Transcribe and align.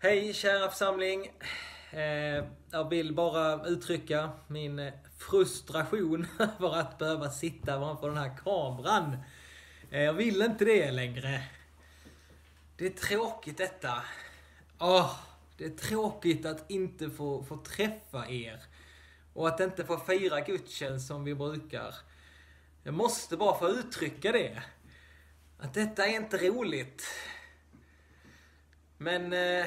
Hej 0.00 0.34
kära 0.34 0.70
församling. 0.70 1.32
Eh, 1.90 2.44
jag 2.70 2.88
vill 2.90 3.14
bara 3.14 3.66
uttrycka 3.66 4.30
min 4.46 4.92
frustration 5.18 6.26
över 6.38 6.76
att 6.76 6.98
behöva 6.98 7.30
sitta 7.30 7.78
framför 7.78 8.08
den 8.08 8.16
här 8.16 8.36
kameran. 8.44 9.16
Eh, 9.90 10.02
jag 10.02 10.12
vill 10.12 10.42
inte 10.42 10.64
det 10.64 10.90
längre. 10.90 11.42
Det 12.76 12.86
är 12.86 12.90
tråkigt 12.90 13.58
detta. 13.58 14.02
Åh, 14.78 15.14
det 15.56 15.64
är 15.64 15.70
tråkigt 15.70 16.46
att 16.46 16.70
inte 16.70 17.10
få, 17.10 17.44
få 17.44 17.56
träffa 17.56 18.28
er. 18.28 18.62
Och 19.34 19.48
att 19.48 19.60
inte 19.60 19.84
få 19.84 19.98
fira 19.98 20.40
gudstjänst 20.40 21.06
som 21.06 21.24
vi 21.24 21.34
brukar. 21.34 21.94
Jag 22.82 22.94
måste 22.94 23.36
bara 23.36 23.58
få 23.58 23.68
uttrycka 23.68 24.32
det. 24.32 24.62
Att 25.58 25.74
detta 25.74 26.06
är 26.06 26.16
inte 26.16 26.36
roligt. 26.36 27.04
Men 28.98 29.32
eh, 29.32 29.66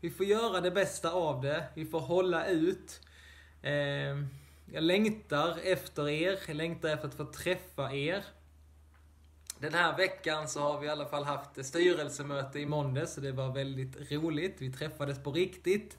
vi 0.00 0.10
får 0.10 0.26
göra 0.26 0.60
det 0.60 0.70
bästa 0.70 1.10
av 1.10 1.40
det. 1.40 1.64
Vi 1.74 1.86
får 1.86 2.00
hålla 2.00 2.46
ut. 2.46 3.00
Eh, 3.62 3.72
jag 4.72 4.82
längtar 4.82 5.58
efter 5.64 6.08
er. 6.08 6.38
Jag 6.46 6.56
längtar 6.56 6.88
efter 6.88 7.08
att 7.08 7.14
få 7.14 7.24
träffa 7.24 7.92
er. 7.92 8.24
Den 9.58 9.74
här 9.74 9.96
veckan 9.96 10.48
så 10.48 10.60
har 10.60 10.80
vi 10.80 10.86
i 10.86 10.90
alla 10.90 11.06
fall 11.06 11.24
haft 11.24 11.66
styrelsemöte 11.66 12.60
i 12.60 12.66
måndags, 12.66 13.14
så 13.14 13.20
det 13.20 13.32
var 13.32 13.54
väldigt 13.54 14.12
roligt. 14.12 14.56
Vi 14.58 14.72
träffades 14.72 15.22
på 15.22 15.32
riktigt. 15.32 15.98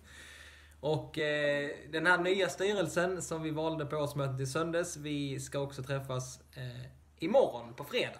Och 0.80 1.18
eh, 1.18 1.70
den 1.90 2.08
här 2.08 2.18
nya 2.18 2.50
styrelsen 2.50 3.22
som 3.22 3.44
vi 3.44 3.52
valde 3.52 3.86
på 3.86 3.96
årsmötet 3.96 4.40
i 4.40 4.46
söndags, 4.46 4.98
vi 4.98 5.40
ska 5.40 5.60
också 5.60 5.84
träffas 5.84 6.40
eh, 6.56 6.86
imorgon 7.20 7.74
på 7.74 7.84
fredag. 7.84 8.20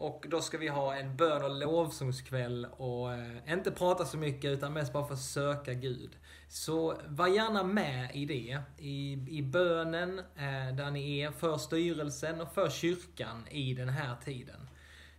Och 0.00 0.26
då 0.28 0.40
ska 0.40 0.58
vi 0.58 0.68
ha 0.68 0.94
en 0.94 1.16
bön 1.16 1.42
och 1.42 1.50
lovsångskväll 1.50 2.66
och 2.76 3.12
eh, 3.12 3.52
inte 3.52 3.70
prata 3.70 4.04
så 4.04 4.16
mycket 4.16 4.50
utan 4.50 4.72
mest 4.72 4.92
bara 4.92 5.06
få 5.06 5.16
söka 5.16 5.74
Gud. 5.74 6.10
Så 6.48 6.96
var 7.06 7.28
gärna 7.28 7.62
med 7.62 8.10
i 8.14 8.24
det, 8.26 8.58
i, 8.78 9.12
i 9.30 9.42
bönen 9.42 10.18
eh, 10.18 10.76
där 10.76 10.90
ni 10.90 11.20
är, 11.20 11.30
för 11.30 11.58
styrelsen 11.58 12.40
och 12.40 12.54
för 12.54 12.70
kyrkan 12.70 13.48
i 13.50 13.74
den 13.74 13.88
här 13.88 14.16
tiden. 14.24 14.68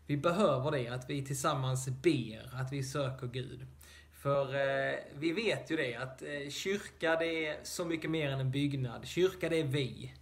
Vi 0.06 0.18
behöver 0.18 0.72
det, 0.72 0.88
att 0.88 1.10
vi 1.10 1.26
tillsammans 1.26 1.90
ber, 1.90 2.50
att 2.54 2.74
vi 2.74 2.84
söker 2.84 3.28
Gud. 3.28 3.68
För 4.12 4.56
eh, 4.56 4.96
vi 5.16 5.32
vet 5.32 5.72
ju 5.72 5.76
det, 5.76 5.96
att 5.96 6.22
eh, 6.22 6.50
kyrka 6.50 7.16
det 7.16 7.48
är 7.48 7.60
så 7.64 7.86
mycket 7.86 8.12
mer 8.12 8.30
än 8.30 8.40
en 8.40 8.52
byggnad. 8.52 9.06
Kyrka 9.06 9.50
det 9.50 9.60
är 9.60 9.64
vi. 9.64 10.14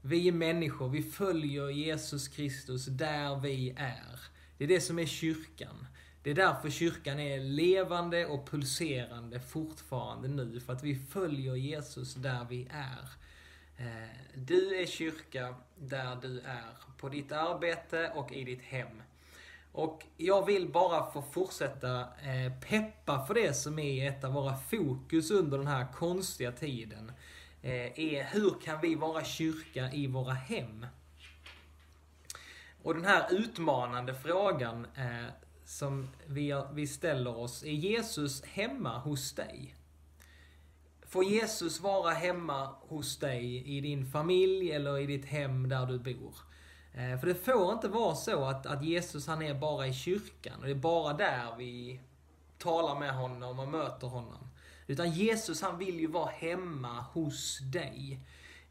Vi 0.00 0.28
är 0.28 0.32
människor, 0.32 0.88
vi 0.88 1.02
följer 1.02 1.68
Jesus 1.68 2.28
Kristus 2.28 2.86
där 2.86 3.40
vi 3.40 3.74
är. 3.76 4.20
Det 4.58 4.64
är 4.64 4.68
det 4.68 4.80
som 4.80 4.98
är 4.98 5.06
kyrkan. 5.06 5.86
Det 6.22 6.30
är 6.30 6.34
därför 6.34 6.70
kyrkan 6.70 7.20
är 7.20 7.40
levande 7.40 8.26
och 8.26 8.50
pulserande 8.50 9.40
fortfarande 9.40 10.28
nu, 10.28 10.60
för 10.60 10.72
att 10.72 10.82
vi 10.82 10.96
följer 10.96 11.54
Jesus 11.54 12.14
där 12.14 12.46
vi 12.48 12.68
är. 12.70 13.10
Eh, 13.76 14.08
du 14.34 14.76
är 14.82 14.86
kyrka 14.86 15.54
där 15.78 16.16
du 16.22 16.40
är, 16.40 16.96
på 16.98 17.08
ditt 17.08 17.32
arbete 17.32 18.12
och 18.14 18.32
i 18.32 18.44
ditt 18.44 18.62
hem. 18.62 19.02
Och 19.72 20.06
jag 20.16 20.46
vill 20.46 20.68
bara 20.68 21.10
få 21.12 21.22
fortsätta 21.22 22.00
eh, 22.00 22.52
peppa 22.68 23.26
för 23.26 23.34
det 23.34 23.54
som 23.54 23.78
är 23.78 24.08
ett 24.08 24.24
av 24.24 24.32
våra 24.32 24.56
fokus 24.56 25.30
under 25.30 25.58
den 25.58 25.66
här 25.66 25.86
konstiga 25.92 26.52
tiden. 26.52 27.12
Eh, 27.62 28.00
är 28.00 28.24
hur 28.24 28.60
kan 28.64 28.80
vi 28.80 28.94
vara 28.94 29.24
kyrka 29.24 29.92
i 29.92 30.06
våra 30.06 30.32
hem? 30.32 30.86
Och 32.82 32.94
den 32.94 33.04
här 33.04 33.34
utmanande 33.34 34.14
frågan 34.14 34.86
eh, 34.96 35.32
som 35.64 36.08
vi, 36.26 36.62
vi 36.72 36.86
ställer 36.86 37.38
oss, 37.38 37.62
är 37.62 37.72
Jesus 37.72 38.44
hemma 38.44 38.98
hos 38.98 39.32
dig? 39.32 39.74
Får 41.02 41.24
Jesus 41.24 41.80
vara 41.80 42.10
hemma 42.10 42.74
hos 42.80 43.18
dig 43.18 43.76
i 43.76 43.80
din 43.80 44.06
familj 44.06 44.72
eller 44.72 44.98
i 44.98 45.06
ditt 45.06 45.24
hem 45.24 45.68
där 45.68 45.86
du 45.86 45.98
bor? 45.98 46.34
Eh, 46.94 47.20
för 47.20 47.26
det 47.26 47.34
får 47.34 47.72
inte 47.72 47.88
vara 47.88 48.14
så 48.14 48.44
att, 48.44 48.66
att 48.66 48.84
Jesus 48.84 49.26
han 49.26 49.42
är 49.42 49.54
bara 49.54 49.86
i 49.86 49.92
kyrkan 49.94 50.60
och 50.60 50.64
det 50.64 50.70
är 50.70 50.74
bara 50.74 51.12
där 51.12 51.56
vi 51.58 52.00
talar 52.58 53.00
med 53.00 53.14
honom 53.14 53.58
och 53.58 53.68
möter 53.68 54.06
honom. 54.06 54.48
Utan 54.88 55.10
Jesus 55.10 55.62
han 55.62 55.78
vill 55.78 56.00
ju 56.00 56.06
vara 56.06 56.30
hemma 56.30 57.00
hos 57.00 57.58
dig. 57.58 58.20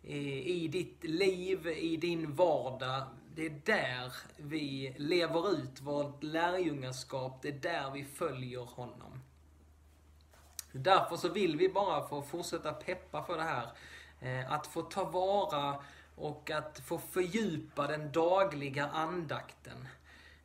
Eh, 0.04 0.48
I 0.48 0.68
ditt 0.68 1.04
liv, 1.04 1.68
i 1.68 1.98
din 1.98 2.36
vardag. 2.36 3.04
Det 3.36 3.46
är 3.46 3.62
där 3.66 4.14
vi 4.38 4.96
lever 4.98 5.52
ut 5.52 5.82
vårt 5.82 6.24
lärjungaskap. 6.24 7.42
Det 7.42 7.48
är 7.48 7.60
där 7.60 7.92
vi 7.92 8.06
följer 8.06 8.60
honom. 8.60 9.22
Därför 10.72 11.18
så 11.18 11.30
vill 11.30 11.58
vi 11.58 11.70
bara 11.70 12.08
få 12.08 12.22
fortsätta 12.22 12.74
peppa 12.74 13.24
för 13.24 13.38
det 13.38 13.44
här. 13.44 13.70
Eh, 14.20 14.52
att 14.52 14.68
få 14.68 14.82
ta 14.82 15.04
vara 15.04 15.84
och 16.16 16.52
att 16.52 16.80
få 16.80 17.00
fördjupa 17.00 17.88
den 17.88 18.12
dagliga 18.12 18.88
andakten. 18.88 19.88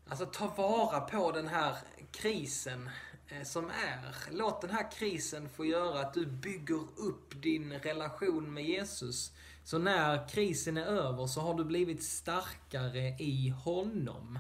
Alltså 0.09 0.27
ta 0.27 0.47
vara 0.47 1.01
på 1.01 1.33
den 1.33 1.49
här 1.49 1.77
krisen 2.11 2.91
Eh, 3.33 3.45
som 3.45 3.65
är. 3.65 4.15
Låt 4.31 4.61
den 4.61 4.71
här 4.71 4.91
krisen 4.91 5.49
få 5.49 5.65
göra 5.65 6.01
att 6.01 6.15
du 6.15 6.27
bygger 6.27 6.81
upp 6.97 7.43
din 7.43 7.73
relation 7.73 8.55
med 8.55 8.65
Jesus. 8.65 9.33
Så 9.65 9.79
när 9.79 10.29
krisen 10.29 10.77
är 10.77 10.85
över 10.85 11.27
så 11.27 11.41
har 11.41 11.55
du 11.55 11.65
blivit 11.65 12.03
starkare 12.03 13.17
i 13.19 13.49
honom. 13.49 14.39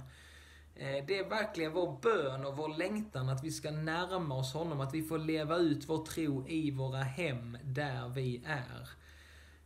Eh, 0.77 1.05
det 1.07 1.19
är 1.19 1.29
verkligen 1.29 1.73
vår 1.73 1.99
bön 2.03 2.45
och 2.45 2.57
vår 2.57 2.79
längtan 2.79 3.29
att 3.29 3.45
vi 3.45 3.51
ska 3.51 3.71
närma 3.71 4.35
oss 4.35 4.53
honom, 4.53 4.81
att 4.81 4.95
vi 4.95 5.03
får 5.03 5.19
leva 5.19 5.57
ut 5.57 5.89
vår 5.89 6.07
tro 6.07 6.49
i 6.49 6.71
våra 6.71 7.03
hem 7.03 7.59
där 7.65 8.09
vi 8.09 8.43
är. 8.47 8.89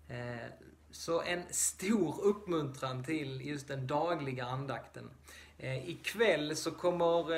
Eh, 0.08 0.46
så 0.90 1.22
en 1.22 1.42
stor 1.50 2.20
uppmuntran 2.22 3.04
till 3.04 3.46
just 3.46 3.68
den 3.68 3.86
dagliga 3.86 4.46
andakten. 4.46 5.10
Ikväll 5.84 6.56
så 6.56 6.70
kommer 6.70 7.32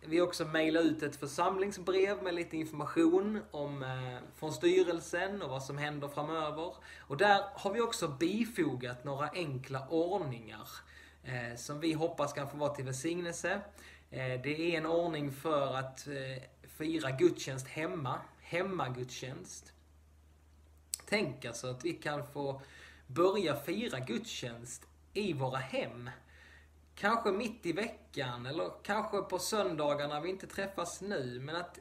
vi 0.00 0.20
också 0.20 0.44
mejla 0.44 0.80
ut 0.80 1.02
ett 1.02 1.16
församlingsbrev 1.16 2.22
med 2.22 2.34
lite 2.34 2.56
information 2.56 3.42
om, 3.50 3.82
eh, 3.82 4.38
från 4.38 4.52
styrelsen 4.52 5.42
och 5.42 5.50
vad 5.50 5.62
som 5.62 5.78
händer 5.78 6.08
framöver. 6.08 6.74
Och 6.98 7.16
där 7.16 7.42
har 7.54 7.72
vi 7.72 7.80
också 7.80 8.08
bifogat 8.08 9.04
några 9.04 9.28
enkla 9.28 9.88
ordningar 9.88 10.68
eh, 11.24 11.56
som 11.56 11.80
vi 11.80 11.92
hoppas 11.92 12.32
kan 12.32 12.50
få 12.50 12.56
vara 12.56 12.74
till 12.74 12.84
välsignelse. 12.84 13.60
Eh, 14.10 14.40
det 14.42 14.74
är 14.74 14.78
en 14.78 14.86
ordning 14.86 15.32
för 15.32 15.74
att 15.76 16.06
eh, 16.06 16.42
fira 16.62 17.10
gudstjänst 17.10 17.68
hemma, 17.68 18.20
hemmagudstjänst. 18.40 19.72
Tänk 21.08 21.44
alltså 21.44 21.66
att 21.66 21.84
vi 21.84 21.92
kan 21.92 22.26
få 22.32 22.62
börja 23.06 23.56
fira 23.56 23.98
gudstjänst 23.98 24.86
i 25.12 25.32
våra 25.32 25.58
hem. 25.58 26.10
Kanske 27.00 27.32
mitt 27.32 27.66
i 27.66 27.72
veckan 27.72 28.46
eller 28.46 28.70
kanske 28.82 29.22
på 29.22 29.38
söndagarna 29.38 30.20
vi 30.20 30.30
inte 30.30 30.46
träffas 30.46 31.00
nu. 31.00 31.40
Men 31.40 31.56
att 31.56 31.78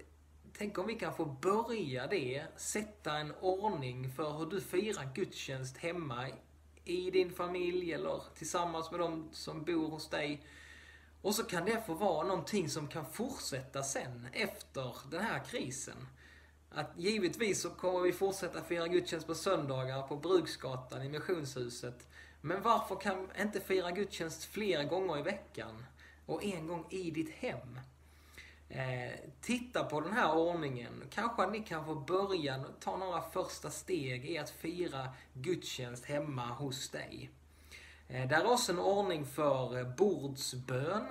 Tänk 0.57 0.77
om 0.77 0.87
vi 0.87 0.95
kan 0.95 1.15
få 1.15 1.25
börja 1.25 2.07
det, 2.07 2.43
sätta 2.55 3.17
en 3.17 3.33
ordning 3.41 4.11
för 4.11 4.37
hur 4.37 4.45
du 4.45 4.61
firar 4.61 5.11
gudstjänst 5.15 5.77
hemma 5.77 6.27
i 6.85 7.11
din 7.11 7.31
familj 7.31 7.93
eller 7.93 8.21
tillsammans 8.35 8.91
med 8.91 8.99
de 8.99 9.29
som 9.31 9.63
bor 9.63 9.89
hos 9.89 10.09
dig. 10.09 10.41
Och 11.21 11.35
så 11.35 11.43
kan 11.43 11.65
det 11.65 11.85
få 11.85 11.93
vara 11.93 12.27
någonting 12.27 12.69
som 12.69 12.87
kan 12.87 13.05
fortsätta 13.05 13.83
sen, 13.83 14.27
efter 14.33 14.95
den 15.11 15.21
här 15.21 15.43
krisen. 15.43 16.07
Att 16.69 16.91
givetvis 16.97 17.61
så 17.61 17.69
kommer 17.69 17.99
vi 17.99 18.13
fortsätta 18.13 18.63
fira 18.63 18.87
gudstjänst 18.87 19.27
på 19.27 19.35
söndagar 19.35 20.01
på 20.01 20.15
Bruksgatan 20.15 21.03
i 21.03 21.09
Missionshuset. 21.09 22.07
Men 22.41 22.61
varför 22.61 22.95
kan 22.95 23.27
inte 23.39 23.59
fira 23.59 23.91
gudstjänst 23.91 24.45
flera 24.45 24.83
gånger 24.83 25.19
i 25.19 25.21
veckan? 25.21 25.85
Och 26.25 26.43
en 26.43 26.67
gång 26.67 26.85
i 26.89 27.11
ditt 27.11 27.29
hem? 27.29 27.79
Eh, 28.69 29.19
titta 29.41 29.83
på 29.83 30.01
den 30.01 30.13
här 30.13 30.35
ordningen. 30.35 31.03
Kanske 31.09 31.47
ni 31.47 31.59
kan 31.59 31.85
få 31.85 31.95
börja 31.95 32.63
ta 32.79 32.97
några 32.97 33.21
första 33.21 33.69
steg 33.69 34.25
i 34.25 34.37
att 34.37 34.49
fira 34.49 35.09
gudstjänst 35.33 36.05
hemma 36.05 36.45
hos 36.45 36.89
dig. 36.89 37.29
Eh, 38.07 38.27
där 38.27 38.39
är 38.39 38.51
också 38.51 38.71
en 38.71 38.79
ordning 38.79 39.25
för 39.25 39.77
eh, 39.77 39.95
bordsbön. 39.95 41.05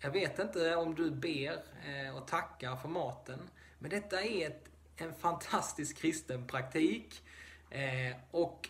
Jag 0.00 0.10
vet 0.10 0.38
inte 0.38 0.76
om 0.76 0.94
du 0.94 1.10
ber 1.10 1.64
eh, 1.86 2.16
och 2.16 2.26
tackar 2.26 2.76
för 2.76 2.88
maten. 2.88 3.50
Men 3.78 3.90
detta 3.90 4.22
är 4.22 4.46
ett 4.46 4.68
en 4.96 5.14
fantastisk 5.14 5.96
kristen 6.00 6.46
praktik. 6.46 7.22
Eh, 7.70 8.16
och 8.30 8.68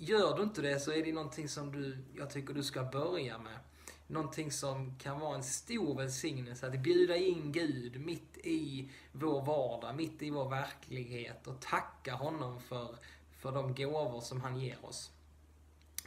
gör 0.00 0.36
du 0.36 0.42
inte 0.42 0.62
det 0.62 0.80
så 0.80 0.92
är 0.92 1.04
det 1.04 1.12
någonting 1.12 1.48
som 1.48 1.72
du, 1.72 1.98
jag 2.16 2.30
tycker 2.30 2.54
du 2.54 2.62
ska 2.62 2.84
börja 2.84 3.38
med. 3.38 3.58
Någonting 4.06 4.52
som 4.52 4.98
kan 4.98 5.20
vara 5.20 5.36
en 5.36 5.42
stor 5.42 5.96
välsignelse, 5.96 6.66
att 6.66 6.78
bjuda 6.80 7.16
in 7.16 7.52
Gud 7.52 8.00
mitt 8.00 8.38
i 8.38 8.90
vår 9.12 9.42
vardag, 9.42 9.96
mitt 9.96 10.22
i 10.22 10.30
vår 10.30 10.48
verklighet 10.48 11.46
och 11.46 11.60
tacka 11.60 12.14
honom 12.14 12.60
för, 12.60 12.96
för 13.36 13.52
de 13.52 13.74
gåvor 13.74 14.20
som 14.20 14.40
han 14.40 14.60
ger 14.60 14.84
oss. 14.84 15.10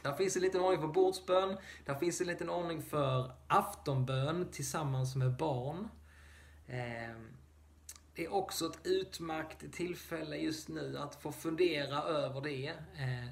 Där 0.02 0.12
finns 0.12 0.36
en 0.36 0.42
liten 0.42 0.60
ordning 0.60 0.80
för 0.80 0.88
bordsbön, 0.88 1.56
där 1.84 1.94
finns 1.94 2.20
en 2.20 2.26
liten 2.26 2.50
ordning 2.50 2.82
för 2.82 3.32
aftonbön 3.46 4.48
tillsammans 4.52 5.16
med 5.16 5.36
barn. 5.36 5.88
Ehm, 6.68 7.28
det 8.14 8.24
är 8.24 8.32
också 8.32 8.66
ett 8.66 8.78
utmärkt 8.86 9.72
tillfälle 9.72 10.36
just 10.36 10.68
nu 10.68 10.98
att 10.98 11.22
få 11.22 11.32
fundera 11.32 12.02
över 12.02 12.40
det. 12.40 12.74
Ehm, 12.96 13.28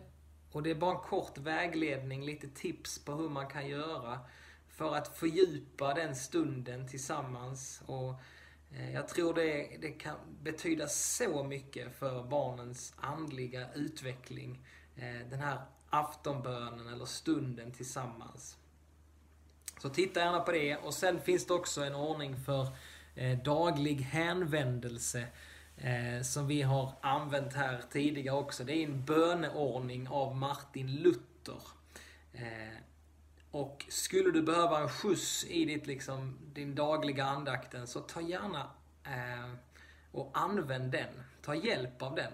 och 0.52 0.62
det 0.62 0.70
är 0.70 0.74
bara 0.74 0.94
en 0.94 1.02
kort 1.02 1.38
vägledning, 1.38 2.24
lite 2.24 2.48
tips 2.48 3.04
på 3.04 3.12
hur 3.12 3.28
man 3.28 3.46
kan 3.46 3.68
göra 3.68 4.20
för 4.68 4.94
att 4.94 5.18
fördjupa 5.18 5.94
den 5.94 6.16
stunden 6.16 6.88
tillsammans. 6.88 7.82
Och 7.86 8.14
eh, 8.72 8.94
jag 8.94 9.08
tror 9.08 9.34
det, 9.34 9.76
det 9.80 9.90
kan 9.90 10.16
betyda 10.42 10.86
så 10.88 11.44
mycket 11.44 11.98
för 11.98 12.22
barnens 12.22 12.94
andliga 12.96 13.72
utveckling. 13.74 14.66
Eh, 14.96 15.28
den 15.30 15.40
här 15.40 15.60
aftonbönen 15.90 16.88
eller 16.88 17.04
stunden 17.04 17.72
tillsammans. 17.72 18.56
Så 19.78 19.88
titta 19.88 20.20
gärna 20.20 20.40
på 20.40 20.52
det. 20.52 20.76
Och 20.76 20.94
sen 20.94 21.20
finns 21.20 21.46
det 21.46 21.54
också 21.54 21.84
en 21.84 21.94
ordning 21.94 22.36
för 22.36 22.68
eh, 23.14 23.38
daglig 23.38 23.96
hänvändelse 23.96 25.26
eh, 25.76 26.22
som 26.22 26.46
vi 26.46 26.62
har 26.62 26.92
använt 27.00 27.52
här 27.52 27.82
tidigare 27.90 28.36
också. 28.36 28.64
Det 28.64 28.72
är 28.72 28.84
en 28.84 29.04
böneordning 29.04 30.08
av 30.08 30.36
Martin 30.36 30.96
Luther. 30.96 31.62
Eh, 32.32 32.78
och 33.50 33.86
skulle 33.88 34.30
du 34.30 34.42
behöva 34.42 34.80
en 34.80 34.88
skjuts 34.88 35.44
i 35.44 35.64
ditt, 35.64 35.86
liksom, 35.86 36.38
din 36.52 36.74
dagliga 36.74 37.24
andakten 37.24 37.86
så 37.86 38.00
ta 38.00 38.20
gärna 38.20 38.70
eh, 39.04 39.54
och 40.12 40.30
använd 40.34 40.92
den. 40.92 41.22
Ta 41.42 41.54
hjälp 41.54 42.02
av 42.02 42.14
den. 42.14 42.32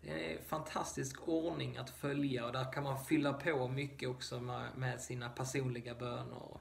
Det 0.00 0.10
är 0.10 0.38
en 0.38 0.44
fantastisk 0.44 1.28
ordning 1.28 1.76
att 1.76 1.90
följa 1.90 2.46
och 2.46 2.52
där 2.52 2.72
kan 2.72 2.82
man 2.82 3.04
fylla 3.04 3.32
på 3.32 3.68
mycket 3.68 4.08
också 4.08 4.40
med, 4.40 4.68
med 4.76 5.00
sina 5.00 5.28
personliga 5.28 5.94
böner. 5.94 6.60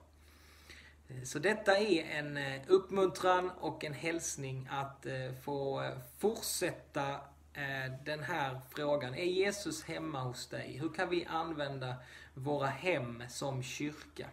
Eh, 1.08 1.24
så 1.24 1.40
detta 1.40 1.78
är 1.78 2.04
en 2.04 2.38
eh, 2.38 2.62
uppmuntran 2.68 3.50
och 3.50 3.84
en 3.84 3.94
hälsning 3.94 4.68
att 4.72 5.06
eh, 5.06 5.34
få 5.44 5.92
fortsätta 6.18 7.20
den 8.06 8.24
här 8.24 8.62
frågan. 8.70 9.16
Är 9.16 9.26
Jesus 9.26 9.84
hemma 9.84 10.22
hos 10.22 10.48
dig? 10.48 10.78
Hur 10.82 10.94
kan 10.94 11.10
vi 11.10 11.26
använda 11.26 11.96
våra 12.34 12.68
hem 12.68 13.24
som 13.30 13.64
kyrka? 13.64 14.30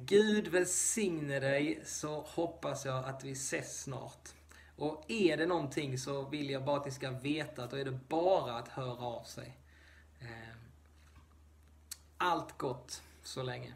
Gud 0.00 0.48
välsigne 0.48 1.40
dig 1.40 1.82
så 1.84 2.20
hoppas 2.20 2.84
jag 2.84 3.04
att 3.04 3.24
vi 3.24 3.32
ses 3.32 3.82
snart. 3.82 4.28
Och 4.76 5.04
är 5.08 5.36
det 5.36 5.46
någonting 5.46 5.98
så 5.98 6.28
vill 6.28 6.50
jag 6.50 6.64
bara 6.64 6.76
att 6.76 6.86
ni 6.86 6.92
ska 6.92 7.10
veta 7.10 7.64
att 7.64 7.70
då 7.70 7.76
är 7.76 7.84
det 7.84 7.98
bara 8.08 8.58
att 8.58 8.68
höra 8.68 9.04
av 9.04 9.24
sig. 9.24 9.56
Allt 12.18 12.58
gott 12.58 13.02
så 13.22 13.42
länge. 13.42 13.74